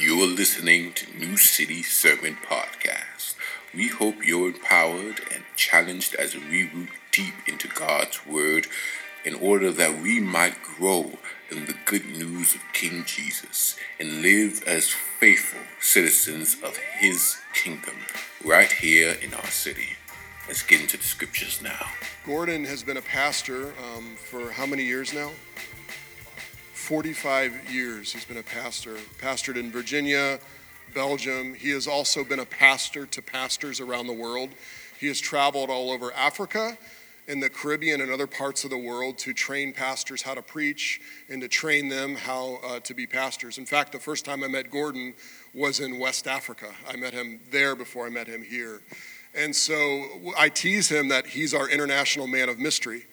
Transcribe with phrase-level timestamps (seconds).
[0.00, 3.34] You are listening to New City Sermon Podcast.
[3.74, 8.68] We hope you're empowered and challenged as we root deep into God's Word
[9.24, 11.18] in order that we might grow
[11.50, 17.96] in the good news of King Jesus and live as faithful citizens of His kingdom
[18.44, 19.96] right here in our city.
[20.46, 21.88] Let's get into the scriptures now.
[22.24, 25.32] Gordon has been a pastor um, for how many years now?
[26.88, 28.96] 45 years he's been a pastor.
[29.20, 30.40] Pastored in Virginia,
[30.94, 31.52] Belgium.
[31.52, 34.48] He has also been a pastor to pastors around the world.
[34.98, 36.78] He has traveled all over Africa,
[37.26, 40.98] in the Caribbean, and other parts of the world to train pastors how to preach
[41.28, 43.58] and to train them how uh, to be pastors.
[43.58, 45.12] In fact, the first time I met Gordon
[45.52, 46.70] was in West Africa.
[46.88, 48.80] I met him there before I met him here.
[49.34, 50.06] And so
[50.38, 53.04] I tease him that he's our international man of mystery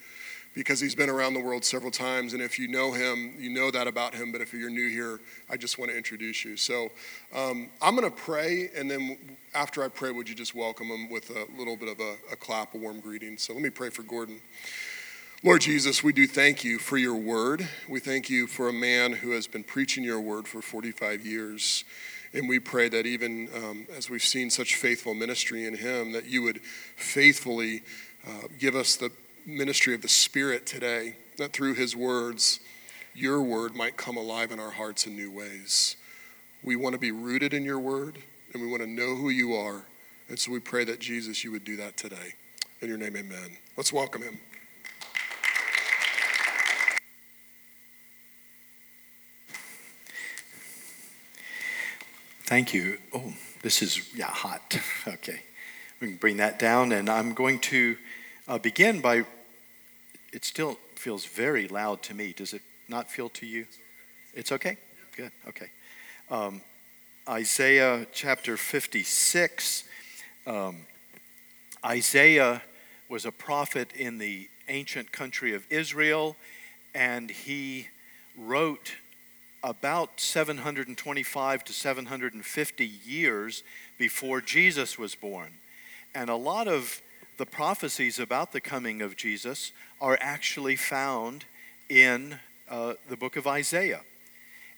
[0.56, 2.34] because he's been around the world several times.
[2.34, 4.32] And if you know him, you know that about him.
[4.32, 5.20] But if you're new here,
[5.50, 6.56] I just want to introduce you.
[6.56, 6.92] So
[7.34, 8.70] um, I'm going to pray.
[8.76, 9.18] And then
[9.54, 12.36] after I pray, would you just welcome him with a little bit of a, a
[12.38, 13.38] clap, a warm greeting?
[13.38, 14.40] So let me pray for Gordon.
[15.44, 17.68] Lord Jesus, we do thank you for your word.
[17.90, 21.84] We thank you for a man who has been preaching your word for 45 years.
[22.34, 26.26] And we pray that even um, as we've seen such faithful ministry in him, that
[26.26, 26.62] you would
[26.96, 27.84] faithfully
[28.26, 29.12] uh, give us the
[29.46, 32.60] ministry of the Spirit today, that through his words,
[33.14, 35.96] your word might come alive in our hearts in new ways.
[36.64, 38.18] We want to be rooted in your word,
[38.54, 39.86] and we want to know who you are.
[40.28, 42.34] And so we pray that Jesus, you would do that today.
[42.82, 43.58] In your name, amen.
[43.78, 44.40] Let's welcome him.
[52.46, 52.98] Thank you.
[53.14, 54.80] Oh, this is, yeah, hot.
[55.08, 55.42] Okay.
[56.02, 57.96] We can bring that down, and I'm going to
[58.48, 59.26] uh, begin by
[60.32, 62.34] it still feels very loud to me.
[62.34, 63.66] Does it not feel to you?
[64.34, 64.78] It's okay?
[65.16, 65.70] Good, okay.
[66.30, 66.62] Um,
[67.28, 69.86] Isaiah chapter 56.
[70.46, 70.82] Um,
[71.86, 72.62] Isaiah
[73.10, 76.36] was a prophet in the ancient country of Israel,
[76.94, 77.88] and he
[78.38, 78.96] wrote
[79.64, 83.64] about 725 to 750 years
[83.98, 85.54] before Jesus was born.
[86.14, 87.02] And a lot of
[87.38, 91.46] the prophecies about the coming of Jesus are actually found
[91.90, 94.02] in uh, the book of Isaiah.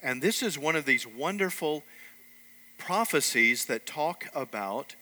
[0.01, 1.83] And this is one of these wonderful
[2.77, 4.95] prophecies that talk about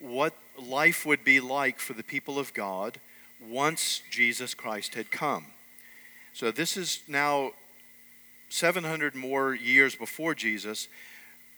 [0.00, 2.98] what life would be like for the people of God
[3.40, 5.46] once Jesus Christ had come.
[6.32, 7.52] So this is now
[8.48, 10.88] 700 more years before Jesus,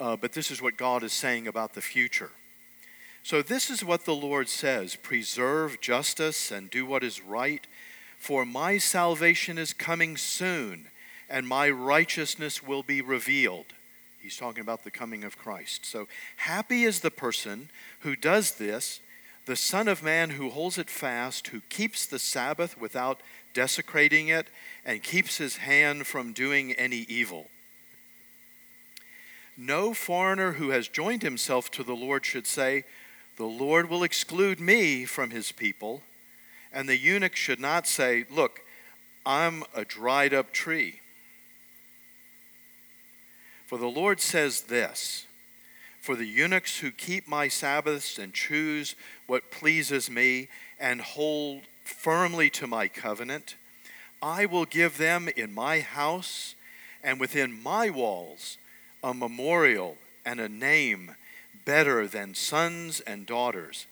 [0.00, 2.30] uh, but this is what God is saying about the future.
[3.24, 7.64] So, this is what the Lord says Preserve justice and do what is right,
[8.18, 10.88] for my salvation is coming soon,
[11.30, 13.74] and my righteousness will be revealed.
[14.18, 15.86] He's talking about the coming of Christ.
[15.86, 19.00] So, happy is the person who does this,
[19.46, 23.20] the Son of Man who holds it fast, who keeps the Sabbath without
[23.54, 24.48] desecrating it,
[24.84, 27.50] and keeps his hand from doing any evil.
[29.56, 32.84] No foreigner who has joined himself to the Lord should say,
[33.36, 36.02] the Lord will exclude me from his people.
[36.72, 38.60] And the eunuch should not say, Look,
[39.24, 41.00] I'm a dried up tree.
[43.66, 45.26] For the Lord says this
[46.00, 48.94] For the eunuchs who keep my Sabbaths and choose
[49.26, 53.56] what pleases me and hold firmly to my covenant,
[54.20, 56.54] I will give them in my house
[57.02, 58.56] and within my walls
[59.02, 61.16] a memorial and a name
[61.64, 63.86] better than sons and daughters.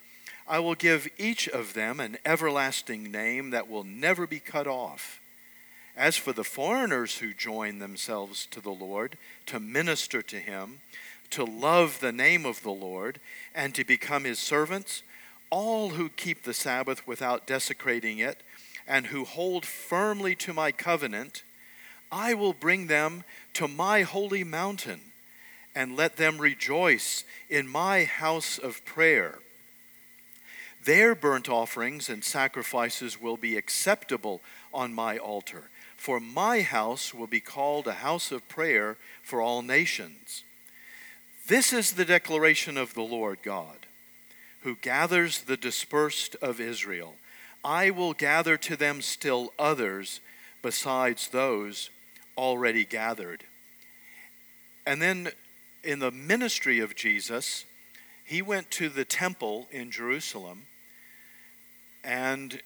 [0.47, 5.21] I will give each of them an everlasting name that will never be cut off.
[5.97, 9.17] As for the foreigners who join themselves to the Lord
[9.47, 10.81] to minister to him,
[11.31, 13.21] to love the name of the Lord,
[13.55, 15.03] and to become his servants,
[15.51, 18.43] all who keep the Sabbath without desecrating it,
[18.87, 21.45] and who hold firmly to my covenant,
[22.11, 23.23] I will bring them
[23.55, 25.10] to my holy mountain
[25.75, 29.39] and let them rejoice in my house of prayer.
[30.85, 34.41] Their burnt offerings and sacrifices will be acceptable
[34.73, 39.63] on my altar, for my house will be called a house of prayer for all
[39.63, 40.43] nations.
[41.47, 43.87] This is the declaration of the Lord God,
[44.63, 47.17] who gathers the dispersed of Israel.
[47.63, 50.21] I will gather to them still others
[50.63, 51.91] besides those
[52.39, 53.45] already gathered.
[54.87, 55.33] And then
[55.83, 57.65] in the ministry of Jesus,
[58.25, 60.67] he went to the temple in Jerusalem
[62.05, 62.61] and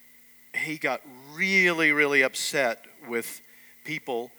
[0.54, 1.00] he got
[1.32, 3.42] really, really upset with
[3.84, 4.30] people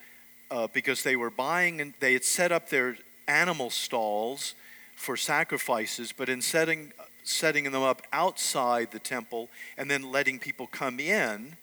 [0.51, 4.55] uh, because they were buying and they had set up their animal stalls
[4.95, 6.93] for sacrifices, but in setting,
[7.23, 11.57] setting them up outside the temple and then letting people come in,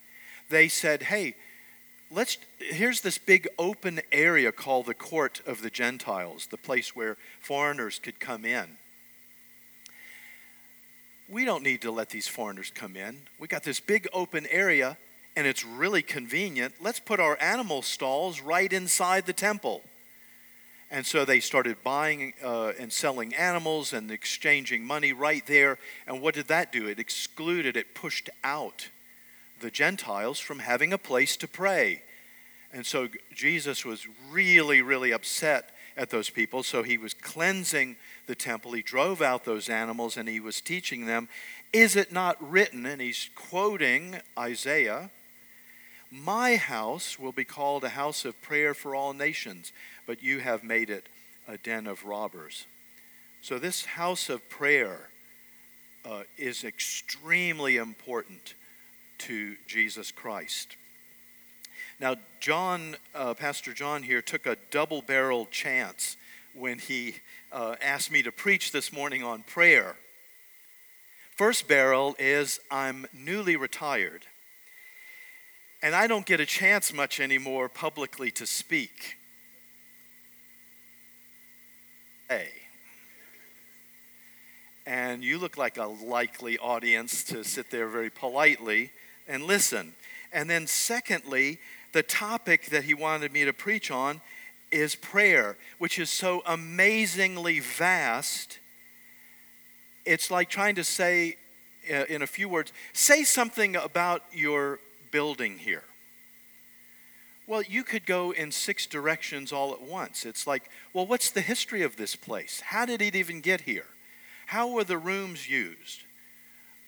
[0.50, 1.34] they said, hey,
[2.12, 7.16] let's here's this big open area called the court of the Gentiles, the place where
[7.40, 8.76] foreigners could come in.
[11.28, 13.22] We don't need to let these foreigners come in.
[13.38, 14.98] We got this big open area
[15.34, 16.74] and it's really convenient.
[16.80, 19.82] Let's put our animal stalls right inside the temple.
[20.90, 25.78] And so they started buying uh, and selling animals and exchanging money right there.
[26.06, 26.86] And what did that do?
[26.86, 28.90] It excluded, it pushed out
[29.62, 32.02] the Gentiles from having a place to pray.
[32.72, 36.62] And so Jesus was really, really upset at those people.
[36.62, 38.72] So he was cleansing the temple.
[38.72, 41.28] He drove out those animals and he was teaching them,
[41.72, 42.86] Is it not written?
[42.86, 45.10] And he's quoting Isaiah
[46.10, 49.72] My house will be called a house of prayer for all nations
[50.06, 51.08] but you have made it
[51.48, 52.66] a den of robbers.
[53.40, 55.10] So, this house of prayer
[56.04, 58.54] uh, is extremely important
[59.22, 60.76] to Jesus Christ.
[62.00, 66.16] Now, John, uh, Pastor John here, took a double barreled chance
[66.52, 67.16] when he
[67.52, 69.94] uh, asked me to preach this morning on prayer.
[71.36, 74.26] First barrel is I'm newly retired,
[75.80, 79.16] and I don't get a chance much anymore publicly to speak.
[82.28, 82.48] Hey.
[84.84, 88.90] And you look like a likely audience to sit there very politely
[89.32, 89.94] and listen.
[90.30, 91.58] And then, secondly,
[91.92, 94.20] the topic that he wanted me to preach on
[94.70, 98.58] is prayer, which is so amazingly vast.
[100.04, 101.36] It's like trying to say,
[101.90, 104.80] uh, in a few words, say something about your
[105.10, 105.84] building here.
[107.46, 110.24] Well, you could go in six directions all at once.
[110.24, 112.62] It's like, well, what's the history of this place?
[112.64, 113.86] How did it even get here?
[114.46, 116.04] How were the rooms used?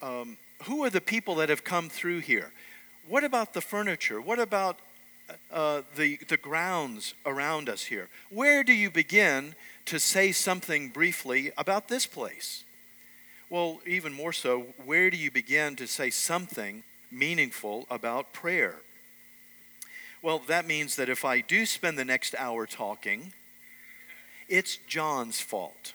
[0.01, 2.53] Um, who are the people that have come through here?
[3.07, 4.21] What about the furniture?
[4.21, 4.79] What about
[5.53, 8.09] uh, the, the grounds around us here?
[8.31, 9.55] Where do you begin
[9.87, 12.65] to say something briefly about this place?
[13.51, 18.77] Well, even more so, where do you begin to say something meaningful about prayer?
[20.23, 23.35] Well, that means that if I do spend the next hour talking,
[24.49, 25.93] it's John's fault.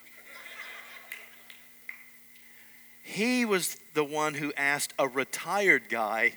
[3.02, 6.32] He was the one who asked a retired guy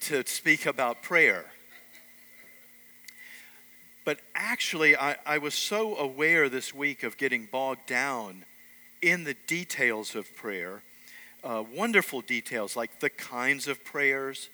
[0.00, 1.46] to speak about prayer.
[4.04, 8.44] But actually, I, I, was so aware this week of getting bogged down
[9.00, 10.82] in the details of prayer,
[11.42, 14.50] uh, wonderful details like the kinds of prayers,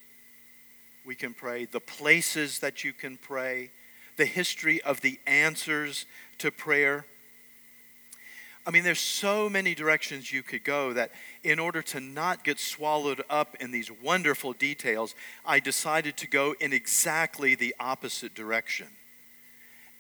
[1.05, 3.73] we can pray, the places that you can pray,
[4.17, 6.07] the history of the answers
[6.39, 7.07] to prayer.
[8.65, 11.11] I mean, there's so many directions you could go that
[11.43, 16.55] in order to not get swallowed up in these wonderful details, I decided to go
[16.61, 18.87] in exactly the opposite direction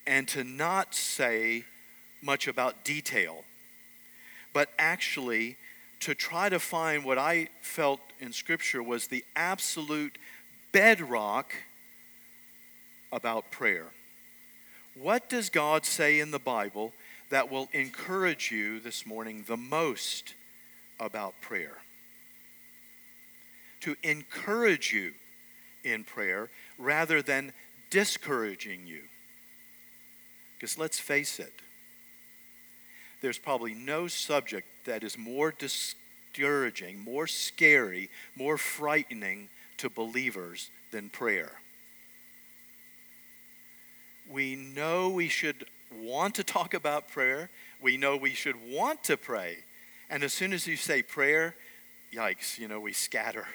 [0.07, 1.65] and to not say
[2.23, 3.45] much about detail,
[4.53, 5.57] but actually
[6.01, 10.19] to try to find what I felt in Scripture was the absolute
[10.71, 11.53] bedrock
[13.13, 13.87] about prayer.
[14.95, 16.93] What does God say in the Bible
[17.33, 20.35] that will encourage you this morning the most
[21.01, 21.79] about prayer?
[23.81, 25.13] To encourage you
[25.83, 27.55] in prayer rather than
[27.89, 29.05] discouraging you.
[30.55, 31.55] Because let's face it,
[33.23, 39.49] there's probably no subject that is more discouraging, more scary, more frightening
[39.79, 41.53] to believers than prayer.
[44.29, 47.51] We know we should want to talk about prayer.
[47.81, 49.59] We know we should want to pray.
[50.11, 51.55] And as soon as you say prayer,
[52.13, 53.47] yikes, you know, we scatter.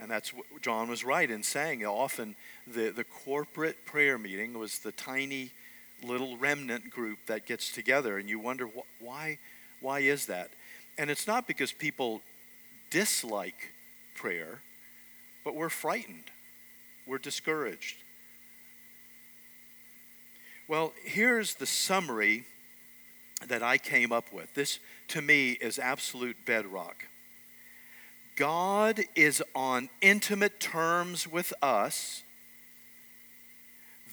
[0.00, 1.84] And that's what John was right in saying.
[1.84, 5.52] Often the, the corporate prayer meeting was the tiny
[6.02, 9.38] little remnant group that gets together, and you wonder wh- why,
[9.80, 10.50] why is that?
[10.98, 12.20] And it's not because people
[12.90, 13.72] dislike
[14.14, 14.60] prayer,
[15.44, 16.24] but we're frightened,
[17.06, 17.96] we're discouraged.
[20.66, 22.44] Well, here's the summary
[23.46, 24.54] that I came up with.
[24.54, 24.78] This,
[25.08, 27.04] to me, is absolute bedrock.
[28.36, 32.22] God is on intimate terms with us,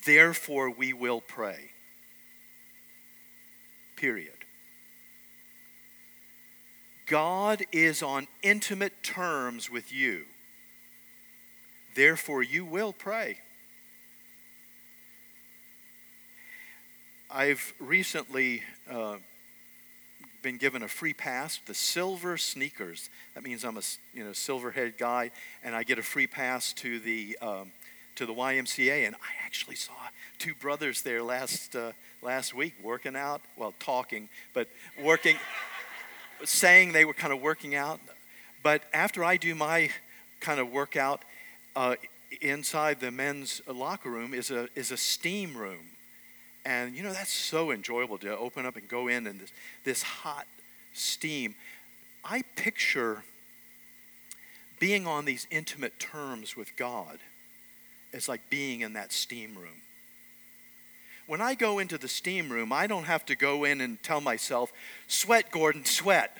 [0.05, 1.71] therefore we will pray.
[3.95, 4.33] Period.
[7.07, 10.25] God is on intimate terms with you.
[11.93, 13.39] Therefore, you will pray.
[17.33, 19.15] I've recently uh,
[20.41, 23.09] been given a free pass, the silver sneakers.
[23.35, 23.81] That means I'm a
[24.13, 25.31] you know silver-headed guy,
[25.63, 27.71] and I get a free pass to the um,
[28.15, 29.07] to the YMCA.
[29.07, 29.93] And I actually saw
[30.39, 34.67] two brothers there last uh, last week working out, well, talking, but
[35.01, 35.37] working,
[36.43, 38.01] saying they were kind of working out.
[38.61, 39.89] But after I do my
[40.41, 41.23] kind of workout,
[41.77, 41.95] uh,
[42.41, 45.90] inside the men's locker room is a is a steam room
[46.65, 49.51] and you know, that's so enjoyable to open up and go in and this,
[49.83, 50.45] this hot
[50.93, 51.55] steam.
[52.23, 53.23] I picture
[54.79, 57.19] being on these intimate terms with God
[58.13, 59.81] as like being in that steam room.
[61.27, 64.21] When I go into the steam room, I don't have to go in and tell
[64.21, 64.73] myself,
[65.07, 66.35] sweat, Gordon, sweat.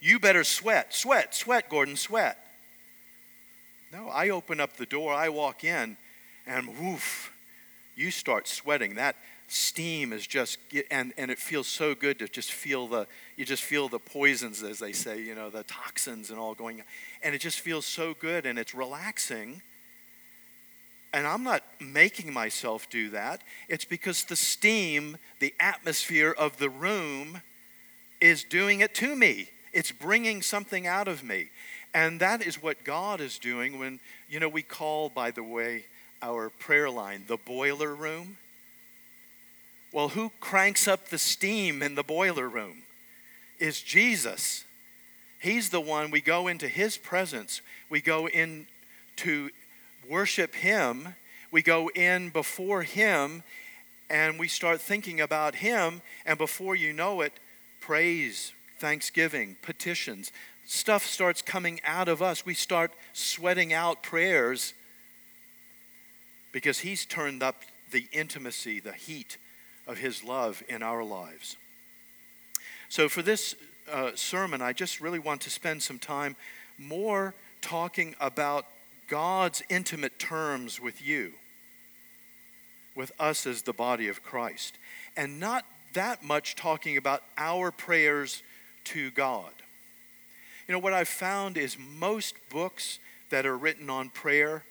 [0.00, 2.38] You better sweat, sweat, sweat, Gordon, sweat.
[3.92, 5.96] No, I open up the door, I walk in,
[6.46, 7.32] and woof,
[7.96, 8.94] you start sweating.
[8.94, 9.16] That,
[9.50, 10.58] steam is just
[10.90, 14.62] and and it feels so good to just feel the you just feel the poisons
[14.62, 16.82] as they say you know the toxins and all going
[17.22, 19.62] and it just feels so good and it's relaxing.
[21.14, 23.40] And I'm not making myself do that.
[23.70, 27.40] It's because the steam the atmosphere of the room
[28.20, 29.48] is doing it to me.
[29.72, 31.48] It's bringing something out of me.
[31.94, 35.86] And that is what God is doing when you know we call by the way
[36.20, 38.36] our prayer line the boiler room
[39.92, 42.82] well, who cranks up the steam in the boiler room?
[43.58, 44.64] Is Jesus.
[45.40, 47.62] He's the one we go into his presence.
[47.88, 48.66] We go in
[49.16, 49.50] to
[50.08, 51.14] worship him.
[51.50, 53.42] We go in before him
[54.10, 56.02] and we start thinking about him.
[56.26, 57.32] And before you know it,
[57.80, 60.32] praise, thanksgiving, petitions,
[60.66, 62.44] stuff starts coming out of us.
[62.44, 64.74] We start sweating out prayers
[66.52, 69.38] because he's turned up the intimacy, the heat
[69.88, 71.56] of His love in our lives.
[72.88, 73.56] So, for this
[73.90, 76.36] uh, sermon, I just really want to spend some time
[76.78, 78.66] more talking about
[79.08, 81.32] God's intimate terms with you,
[82.94, 84.78] with us as the body of Christ,
[85.16, 85.64] and not
[85.94, 88.42] that much talking about our prayers
[88.84, 89.52] to God.
[90.66, 92.98] You know, what I've found is most books
[93.30, 94.64] that are written on prayer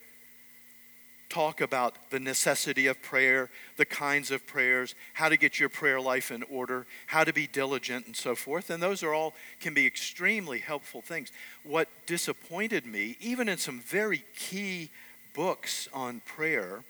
[1.29, 5.99] talk about the necessity of prayer, the kinds of prayers, how to get your prayer
[5.99, 8.69] life in order, how to be diligent, and so forth.
[8.69, 11.31] And those are all can be extremely helpful things.
[11.63, 14.89] What disappointed me, even in some very key
[15.33, 16.83] books on prayer,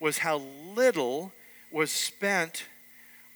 [0.00, 0.42] was how
[0.74, 1.32] little
[1.70, 2.64] was spent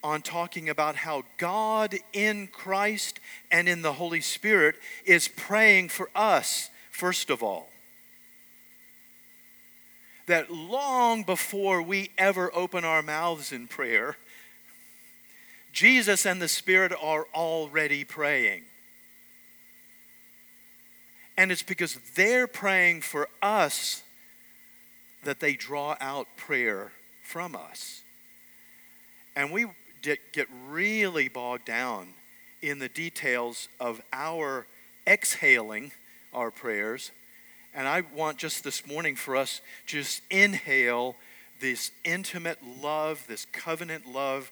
[0.03, 6.09] on talking about how God in Christ and in the Holy Spirit is praying for
[6.15, 7.71] us, first of all
[10.29, 14.17] that long before we ever open our mouths in prayer,
[15.73, 18.63] Jesus and the Spirit are already praying.
[21.37, 24.03] And it's because they're praying for us
[25.25, 26.93] that they draw out prayer
[27.23, 28.03] from us.
[29.37, 29.67] And we
[30.03, 32.15] get really bogged down
[32.63, 34.67] in the details of our
[35.07, 35.93] exhaling
[36.33, 37.13] our prayers
[37.79, 41.15] and I want just this morning for us just inhale
[41.61, 44.51] this intimate love, this covenant love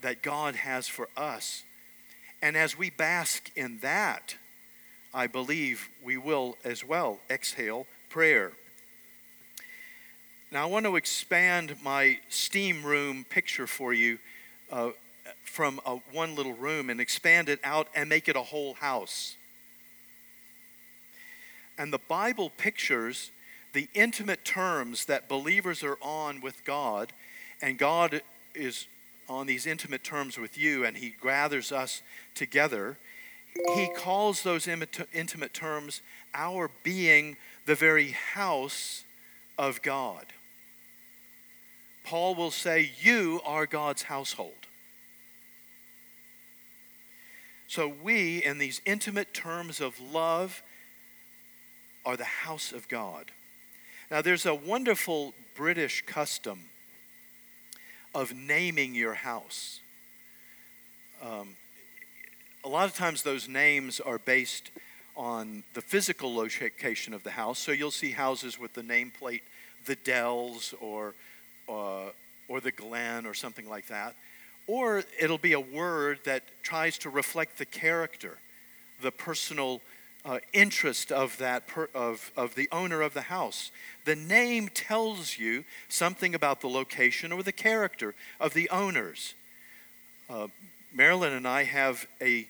[0.00, 1.62] that God has for us.
[2.42, 4.34] And as we bask in that,
[5.14, 8.50] I believe we will as well exhale prayer.
[10.50, 14.18] Now, I want to expand my steam room picture for you
[14.72, 14.90] uh,
[15.44, 19.36] from a, one little room and expand it out and make it a whole house.
[21.78, 23.30] And the Bible pictures
[23.72, 27.12] the intimate terms that believers are on with God,
[27.60, 28.22] and God
[28.54, 28.86] is
[29.28, 32.02] on these intimate terms with you, and He gathers us
[32.34, 32.98] together.
[33.74, 36.02] He calls those intimate terms
[36.34, 37.36] our being
[37.66, 39.04] the very house
[39.58, 40.26] of God.
[42.04, 44.66] Paul will say, You are God's household.
[47.68, 50.62] So, we, in these intimate terms of love
[52.04, 53.30] are the house of God.
[54.10, 56.60] Now, there's a wonderful British custom
[58.14, 59.80] of naming your house.
[61.22, 61.56] Um,
[62.64, 64.70] a lot of times, those names are based
[65.16, 67.58] on the physical location of the house.
[67.58, 69.42] So you'll see houses with the nameplate,
[69.84, 71.14] the Dells or,
[71.68, 72.10] uh,
[72.48, 74.14] or the Glen or something like that.
[74.66, 78.38] Or it'll be a word that tries to reflect the character,
[79.00, 79.80] the personal
[80.24, 83.70] uh, interest of that per, of, of the owner of the house.
[84.04, 89.34] The name tells you something about the location or the character of the owners.
[90.30, 90.48] Uh,
[90.92, 92.46] Marilyn and I have a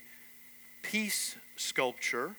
[0.82, 2.36] peace sculpture,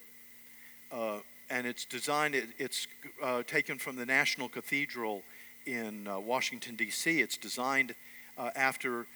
[0.91, 2.35] uh, and it's designed.
[2.35, 2.87] It, it's
[3.21, 5.23] uh, taken from the National Cathedral
[5.65, 7.21] in uh, Washington D.C.
[7.21, 7.95] It's designed
[8.37, 9.07] uh, after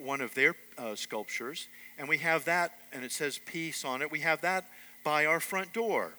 [0.00, 0.54] one of their
[0.94, 1.66] sculptures,
[1.98, 4.12] and we have that, and it says peace on it.
[4.12, 4.64] We have that
[5.06, 6.14] by our front door.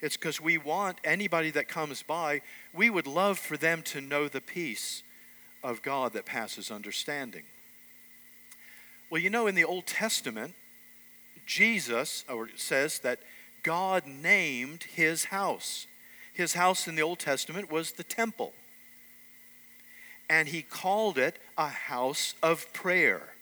[0.00, 2.40] It's because we want anybody that comes by,
[2.74, 5.04] we would love for them to know the peace
[5.62, 7.44] of God that passes understanding.
[9.08, 10.54] Well, you know, in the Old Testament,
[11.46, 13.20] Jesus or says that
[13.62, 15.86] God named his house.
[16.34, 18.54] His house in the Old Testament was the temple.
[20.28, 23.34] And he called it a house of prayer.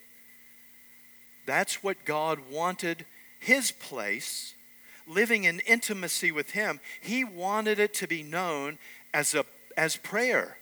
[1.46, 3.06] That's what God wanted
[3.38, 4.56] his place
[5.10, 8.78] living in intimacy with Him, He wanted it to be known
[9.12, 9.44] as, a,
[9.76, 10.56] as prayer,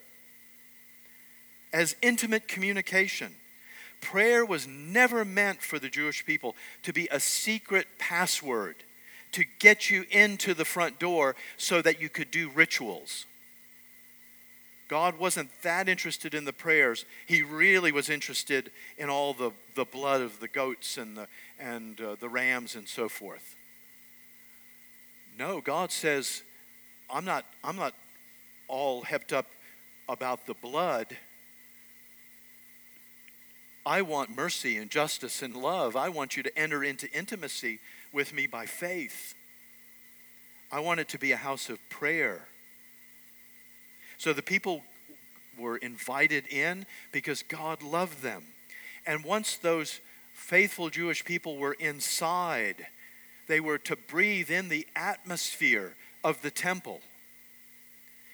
[1.71, 3.35] as intimate communication.
[4.01, 8.75] Prayer was never meant for the Jewish people to be a secret password
[9.33, 13.25] to get you into the front door so that you could do rituals.
[14.87, 17.05] God wasn't that interested in the prayers.
[17.27, 21.27] He really was interested in all the, the blood of the goats and the,
[21.59, 23.55] and, uh, the rams and so forth.
[25.39, 26.43] No, God says,
[27.09, 27.93] I'm not, I'm not
[28.67, 29.47] all hepped up
[30.09, 31.15] about the blood.
[33.85, 35.95] I want mercy and justice and love.
[35.95, 37.79] I want you to enter into intimacy
[38.11, 39.33] with me by faith.
[40.73, 42.49] I want it to be a house of prayer.
[44.17, 44.83] So the people
[45.57, 48.43] were invited in because God loved them.
[49.05, 50.01] And once those
[50.33, 52.87] faithful Jewish people were inside,
[53.49, 57.01] they were to breathe in the atmosphere of the temple.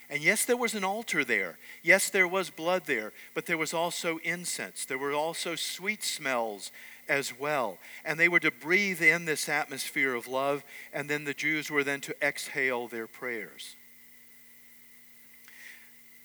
[0.09, 1.57] And yes, there was an altar there.
[1.81, 4.85] Yes, there was blood there, but there was also incense.
[4.85, 6.71] There were also sweet smells
[7.07, 7.79] as well.
[8.03, 10.63] And they were to breathe in this atmosphere of love,
[10.93, 13.75] and then the Jews were then to exhale their prayers.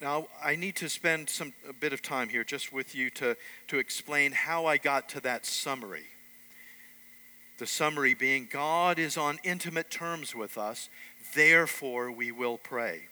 [0.01, 3.37] Now, I need to spend some a bit of time here just with you to,
[3.69, 6.07] to explain how I got to that summary.
[7.61, 10.88] The summary being God is on intimate terms with us,
[11.35, 13.03] therefore we will pray.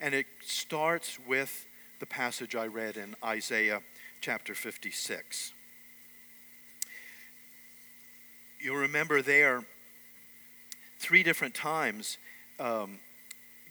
[0.00, 1.66] And it starts with
[2.00, 3.82] the passage I read in Isaiah
[4.22, 5.52] chapter 56.
[8.58, 9.64] You'll remember there,
[10.98, 12.16] three different times,
[12.58, 13.00] um,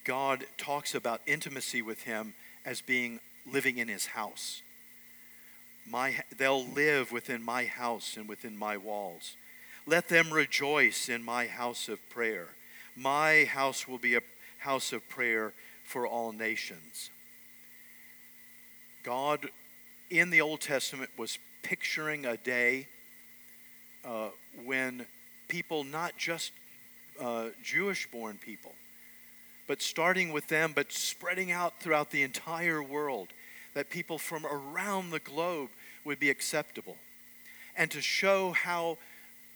[0.03, 3.21] God talks about intimacy with Him as being
[3.51, 4.61] living in His house.
[5.89, 9.35] My, they'll live within my house and within my walls.
[9.89, 12.49] Let them rejoice in my house of prayer.
[12.93, 14.21] My house will be a
[14.59, 15.53] house of prayer
[15.85, 17.09] for all nations.
[19.03, 19.47] God
[20.09, 22.87] in the Old Testament was picturing a day
[24.03, 24.29] uh,
[24.65, 25.05] when
[25.47, 26.51] people, not just
[27.21, 28.73] uh, Jewish born people,
[29.67, 33.29] but starting with them, but spreading out throughout the entire world,
[33.73, 35.69] that people from around the globe
[36.03, 36.97] would be acceptable.
[37.77, 38.97] And to show how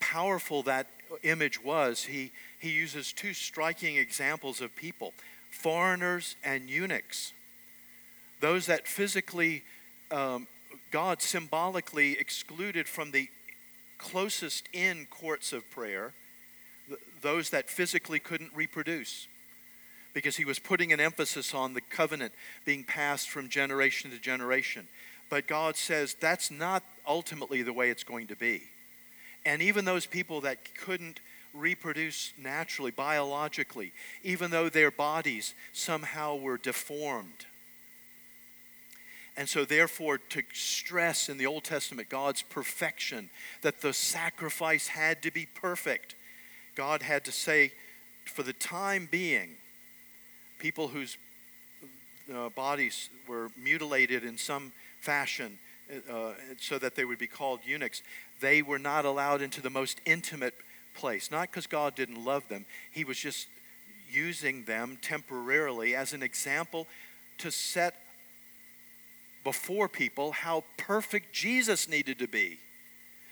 [0.01, 0.87] powerful that
[1.23, 5.13] image was, he, he uses two striking examples of people
[5.49, 7.33] foreigners and eunuchs.
[8.39, 9.63] Those that physically,
[10.09, 10.47] um,
[10.91, 13.27] God symbolically excluded from the
[13.97, 16.13] closest in courts of prayer,
[17.21, 19.27] those that physically couldn't reproduce.
[20.13, 22.33] Because he was putting an emphasis on the covenant
[22.65, 24.87] being passed from generation to generation.
[25.29, 28.63] But God says that's not ultimately the way it's going to be.
[29.45, 31.19] And even those people that couldn't
[31.53, 33.91] reproduce naturally, biologically,
[34.23, 37.45] even though their bodies somehow were deformed.
[39.37, 43.29] And so, therefore, to stress in the Old Testament God's perfection,
[43.61, 46.15] that the sacrifice had to be perfect,
[46.75, 47.71] God had to say,
[48.25, 49.55] for the time being,
[50.59, 51.17] people whose
[52.33, 55.57] uh, bodies were mutilated in some fashion
[56.09, 58.03] uh, so that they would be called eunuchs,
[58.41, 60.55] they were not allowed into the most intimate
[60.93, 61.31] place.
[61.31, 63.47] Not because God didn't love them, He was just
[64.11, 66.87] using them temporarily as an example
[67.37, 67.95] to set
[69.43, 72.59] before people how perfect Jesus needed to be.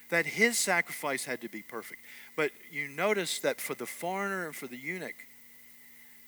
[0.10, 2.02] That his sacrifice had to be perfect.
[2.36, 5.14] But you notice that for the foreigner and for the eunuch,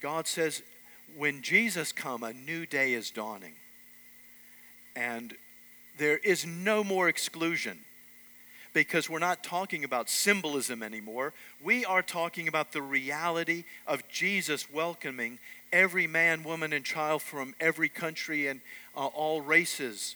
[0.01, 0.61] God says,
[1.17, 3.53] when Jesus come, a new day is dawning.
[4.95, 5.33] And
[5.97, 7.79] there is no more exclusion
[8.73, 11.33] because we're not talking about symbolism anymore.
[11.63, 15.39] We are talking about the reality of Jesus welcoming
[15.73, 18.61] every man, woman, and child from every country and
[18.95, 20.15] uh, all races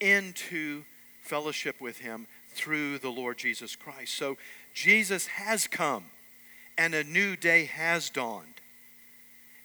[0.00, 0.84] into
[1.22, 4.14] fellowship with Him through the Lord Jesus Christ.
[4.14, 4.36] So
[4.74, 6.06] Jesus has come
[6.78, 8.60] and a new day has dawned.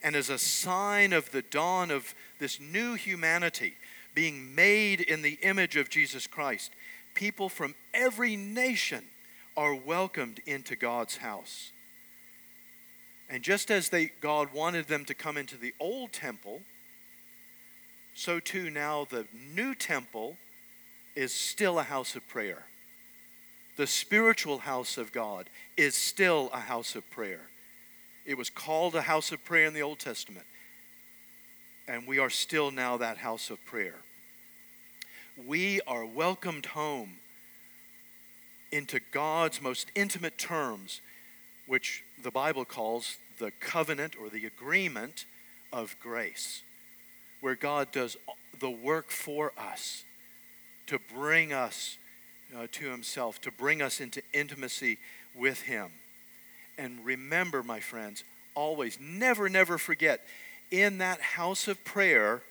[0.04, 3.76] And as a sign of the dawn of this new humanity
[4.16, 6.72] being made in the image of Jesus Christ,
[7.22, 9.04] people from every nation
[9.56, 11.72] are welcomed into God's house.
[13.30, 16.64] And just as they, God wanted them to come into the old temple,
[18.16, 20.36] so too now the new temple
[21.16, 22.66] is still a house of prayer.
[23.78, 27.52] The spiritual house of God is still a house of prayer.
[28.26, 30.48] It was called a house of prayer in the Old Testament,
[31.88, 33.98] and we are still now that house of prayer
[35.38, 37.18] we are welcomed home
[38.72, 41.02] into God's most intimate terms,
[41.68, 45.26] which the Bible calls the covenant or the agreement
[45.74, 46.64] of grace,
[47.42, 48.18] where God does
[48.60, 50.04] the work for us
[50.88, 51.98] to bring us
[52.56, 54.98] uh, to Himself, to bring us into intimacy
[55.36, 55.92] with Him.
[56.78, 58.24] And remember, my friends,
[58.56, 60.22] always, never, never forget,
[60.70, 62.42] in that house of prayer,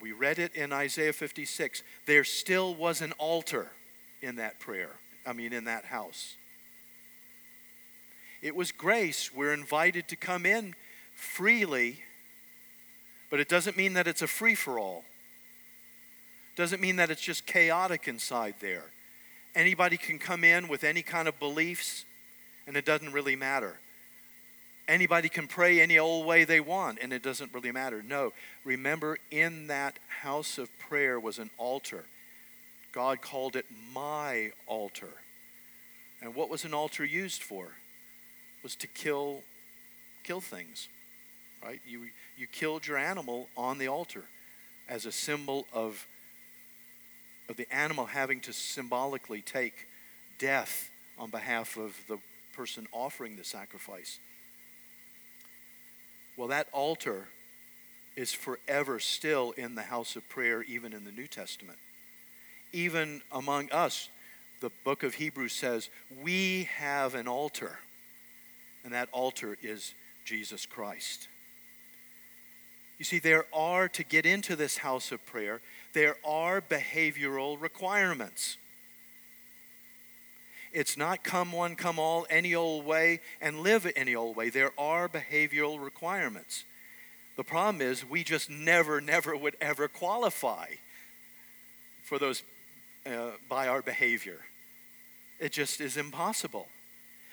[0.00, 1.82] we read it in Isaiah 56.
[2.06, 3.70] There still was an altar
[4.22, 4.90] in that prayer,
[5.26, 6.36] I mean, in that house.
[8.40, 9.32] It was grace.
[9.32, 10.74] We're invited to come in
[11.14, 12.02] freely,
[13.30, 15.04] but it doesn't mean that it's a free for all.
[16.56, 18.84] Doesn't mean that it's just chaotic inside there.
[19.54, 22.04] Anybody can come in with any kind of beliefs,
[22.66, 23.78] and it doesn't really matter.
[24.88, 28.02] Anybody can pray any old way they want, and it doesn't really matter.
[28.02, 28.32] No,
[28.64, 32.06] remember, in that house of prayer was an altar.
[32.92, 35.10] God called it my altar.
[36.22, 37.72] And what was an altar used for?
[38.62, 39.42] Was to kill
[40.24, 40.88] kill things.
[41.62, 41.80] Right?
[41.86, 44.24] You you killed your animal on the altar
[44.88, 46.06] as a symbol of
[47.48, 49.86] of the animal having to symbolically take
[50.38, 52.18] death on behalf of the
[52.54, 54.18] person offering the sacrifice.
[56.38, 57.26] Well, that altar
[58.14, 61.78] is forever still in the house of prayer, even in the New Testament.
[62.72, 64.08] Even among us,
[64.60, 65.90] the book of Hebrews says,
[66.22, 67.80] we have an altar,
[68.84, 71.26] and that altar is Jesus Christ.
[72.98, 75.60] You see, there are, to get into this house of prayer,
[75.92, 78.58] there are behavioral requirements.
[80.78, 84.48] It's not come one, come all, any old way, and live any old way.
[84.48, 86.62] There are behavioral requirements.
[87.36, 90.66] The problem is, we just never, never would ever qualify
[92.04, 92.44] for those
[93.04, 94.38] uh, by our behavior.
[95.40, 96.68] It just is impossible.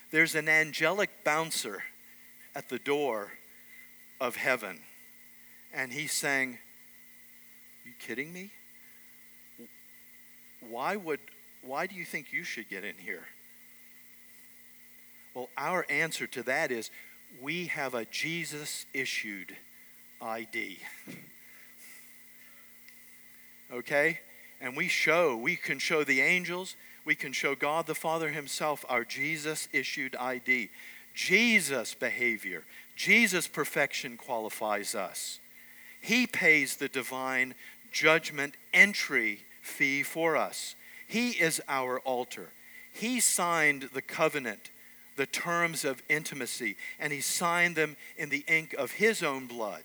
[0.10, 1.84] There's an angelic bouncer
[2.56, 3.34] at the door
[4.20, 4.80] of heaven,
[5.72, 6.58] and he's saying,
[7.86, 8.50] You kidding me?
[10.68, 11.20] Why would
[11.66, 13.24] why do you think you should get in here?
[15.34, 16.92] Well, our answer to that is
[17.42, 19.56] we have a Jesus issued
[20.22, 20.80] ID.
[23.74, 24.20] Okay?
[24.62, 28.86] And we show, we can show the angels, we can show God the Father Himself
[28.88, 30.70] our Jesus issued ID.
[31.14, 32.64] Jesus' behavior,
[32.96, 35.40] Jesus' perfection qualifies us.
[36.00, 37.56] He pays the divine
[37.92, 40.76] judgment entry fee for us.
[41.08, 42.50] He is our altar.
[42.92, 44.70] He signed the covenant,
[45.18, 49.84] the terms of intimacy, and He signed them in the ink of His own blood.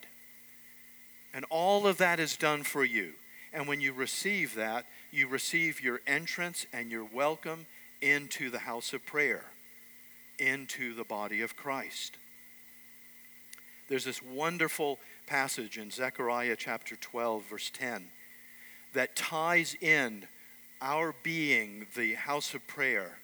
[1.32, 3.12] And all of that is done for you.
[3.52, 7.66] And when you receive that, you receive your entrance and your welcome
[8.00, 9.44] into the house of prayer,
[10.38, 12.16] into the body of Christ.
[13.88, 18.06] There's this wonderful passage in Zechariah chapter 12, verse 10,
[18.94, 20.26] that ties in
[20.80, 23.18] our being the house of prayer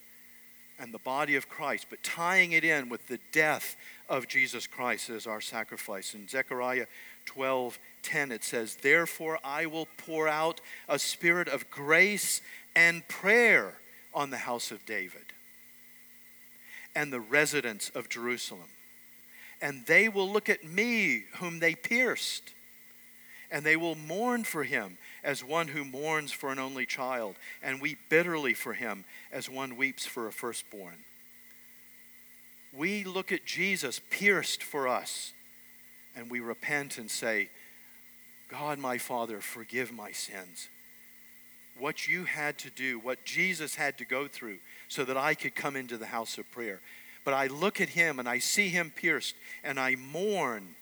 [0.78, 3.76] and the body of Christ, but tying it in with the death
[4.08, 6.14] of Jesus Christ as our sacrifice.
[6.14, 6.86] In Zechariah
[7.24, 12.40] 12 10, it says, Therefore I will pour out a spirit of grace
[12.76, 13.78] and prayer
[14.14, 15.32] on the house of David
[16.94, 18.68] and the residents of Jerusalem.
[19.60, 22.54] And they will look at me, whom they pierced,
[23.50, 27.82] and they will mourn for him as one who mourns for an only child, and
[27.82, 31.04] weep bitterly for him as one weeps for a firstborn.
[32.72, 35.32] We look at Jesus pierced for us,
[36.14, 37.50] and we repent and say,
[38.48, 40.68] God, my Father, forgive my sins.
[41.78, 44.58] what you had to do, what Jesus had to go through
[44.88, 46.80] so that I could come into the house of prayer.
[47.24, 49.34] But I look at him and I see him pierced
[49.64, 50.76] and I mourn,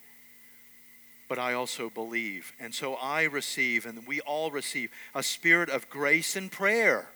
[1.29, 2.53] but I also believe.
[2.61, 7.09] And so I receive, and we all receive, a spirit of grace and prayer.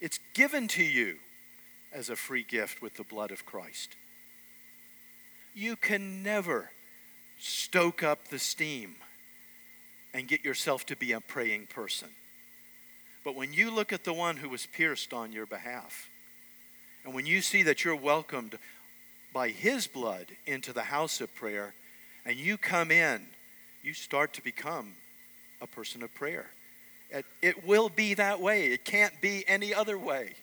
[0.00, 1.16] It's given to you
[1.92, 3.96] as a free gift with the blood of Christ.
[5.54, 6.70] You can never
[7.38, 8.96] stoke up the steam
[10.12, 12.08] and get yourself to be a praying person.
[13.24, 16.10] But when you look at the one who was pierced on your behalf,
[17.04, 18.58] and when you see that you're welcomed
[19.32, 21.74] by his blood into the house of prayer,
[22.26, 23.24] and you come in,
[23.82, 24.94] you start to become
[25.62, 26.50] a person of prayer.
[27.08, 28.66] It, it will be that way.
[28.66, 30.34] It can't be any other way.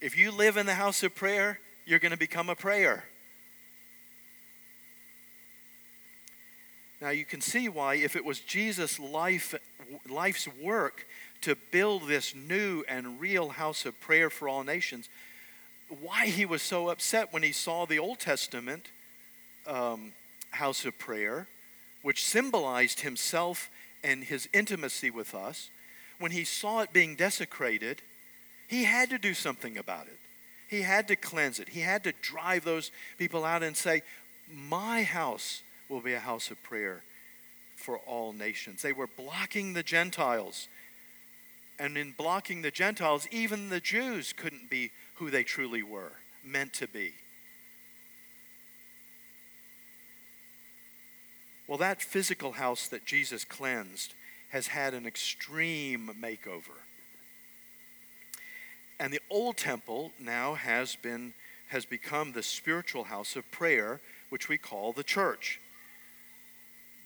[0.00, 3.04] If you live in the house of prayer, you're going to become a prayer.
[7.00, 9.54] Now you can see why, if it was Jesus' life,
[10.08, 11.06] life's work
[11.42, 15.10] to build this new and real house of prayer for all nations,
[16.00, 18.86] why he was so upset when he saw the Old Testament
[19.66, 20.12] um,
[20.58, 21.46] house of prayer,
[22.02, 23.70] which symbolized himself
[24.04, 25.70] and his intimacy with us.
[26.18, 28.02] When he saw it being desecrated,
[28.68, 30.18] he had to do something about it.
[30.68, 31.70] He had to cleanse it.
[31.70, 34.02] He had to drive those people out and say,
[34.52, 37.02] My house will be a house of prayer
[37.76, 38.82] for all nations.
[38.82, 40.68] They were blocking the Gentiles
[41.78, 46.12] and in blocking the Gentiles, even the Jews couldn't be who they truly were,
[46.44, 47.14] meant to be.
[51.68, 54.14] Well, that physical house that Jesus cleansed
[54.48, 56.80] has had an extreme makeover.
[58.98, 61.34] And the old temple now has been
[61.68, 64.00] has become the spiritual house of prayer,
[64.30, 65.60] which we call the church.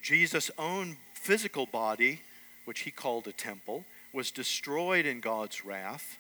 [0.03, 2.20] Jesus' own physical body,
[2.64, 6.18] which he called a temple, was destroyed in God's wrath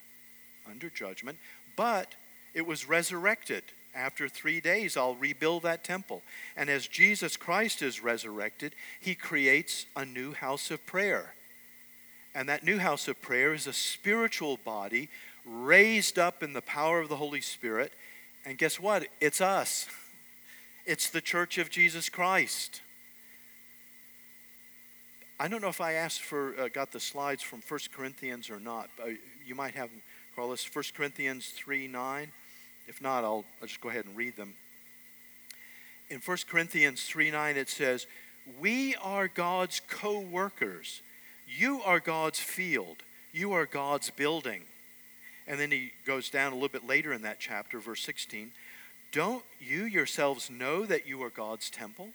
[0.68, 1.38] under judgment,
[1.76, 2.14] but
[2.52, 3.62] it was resurrected.
[3.94, 6.22] After three days, I'll rebuild that temple.
[6.56, 11.34] And as Jesus Christ is resurrected, he creates a new house of prayer.
[12.34, 15.10] And that new house of prayer is a spiritual body
[15.44, 17.92] raised up in the power of the Holy Spirit.
[18.46, 19.06] And guess what?
[19.20, 19.86] It's us,
[20.86, 22.80] it's the church of Jesus Christ.
[25.38, 28.60] I don't know if I asked for, uh, got the slides from 1 Corinthians or
[28.60, 28.88] not.
[29.44, 30.02] You might have them,
[30.36, 30.64] Carlos.
[30.72, 32.30] 1 Corinthians 3 9.
[32.86, 34.54] If not, I'll, I'll just go ahead and read them.
[36.10, 38.06] In 1 Corinthians 3 9, it says,
[38.60, 41.02] We are God's co workers.
[41.46, 42.98] You are God's field.
[43.32, 44.62] You are God's building.
[45.46, 48.52] And then he goes down a little bit later in that chapter, verse 16.
[49.10, 52.10] Don't you yourselves know that you are God's temple?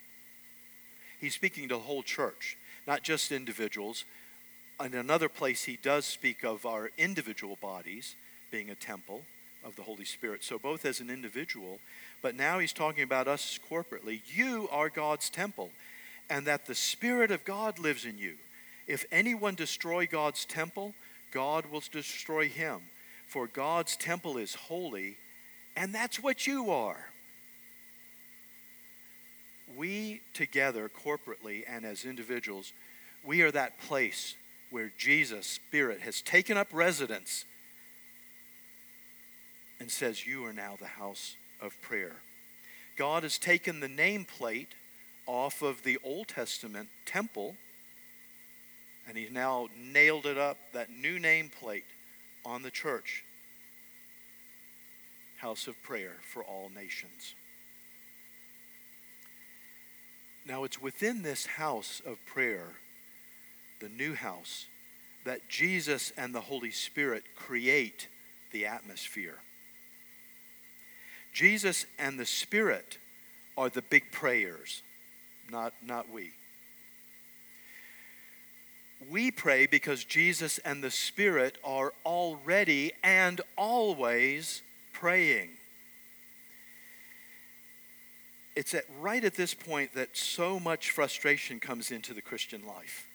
[1.20, 2.56] He's speaking to the whole church
[2.88, 4.06] not just individuals.
[4.82, 8.16] In another place, he does speak of our individual bodies
[8.50, 9.22] being a temple
[9.68, 10.42] of the Holy Spirit.
[10.42, 11.78] So, both as an individual,
[12.22, 14.22] but now he's talking about us corporately.
[14.26, 15.70] You are God's temple,
[16.28, 18.34] and that the Spirit of God lives in you.
[18.86, 20.94] If anyone destroy God's temple,
[21.30, 22.80] God will destroy him.
[23.26, 25.18] For God's temple is holy,
[25.76, 27.10] and that's what you are
[29.76, 32.72] we together, corporately and as individuals,
[33.24, 34.34] we are that place
[34.70, 37.44] where Jesus' Spirit has taken up residence
[39.80, 42.16] and says, You are now the house of prayer.
[42.96, 44.68] God has taken the nameplate
[45.26, 47.56] off of the Old Testament temple
[49.08, 51.84] and he's now nailed it up, that new nameplate,
[52.44, 53.24] on the church
[55.38, 57.34] house of prayer for all nations.
[60.46, 62.74] Now, it's within this house of prayer,
[63.80, 64.66] the new house,
[65.24, 68.08] that Jesus and the Holy Spirit create
[68.50, 69.38] the atmosphere.
[71.38, 72.98] Jesus and the Spirit
[73.56, 74.82] are the big prayers,
[75.52, 76.32] not, not we.
[79.08, 85.50] We pray because Jesus and the Spirit are already and always praying
[88.56, 93.06] it's at right at this point that so much frustration comes into the Christian life.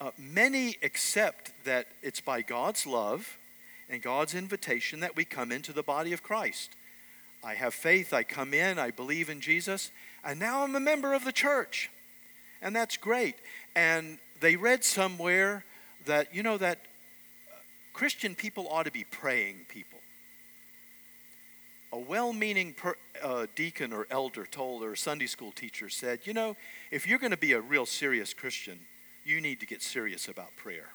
[0.00, 3.36] Uh, many accept that it's by God's love
[3.90, 6.76] and God's invitation that we come into the body of Christ.
[7.44, 9.90] I have faith, I come in, I believe in Jesus,
[10.24, 11.90] and now I'm a member of the church.
[12.60, 13.34] And that's great.
[13.74, 15.64] And they read somewhere
[16.06, 17.56] that, you know, that uh,
[17.92, 19.98] Christian people ought to be praying people
[21.92, 22.74] a well meaning
[23.22, 26.56] uh, deacon or elder told, or Sunday school teacher said, You know,
[26.90, 28.80] if you're going to be a real serious Christian,
[29.24, 30.88] you need to get serious about prayer.